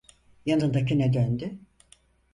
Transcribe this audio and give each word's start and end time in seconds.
Yanındakine 0.45 1.13
döndü. 1.13 1.59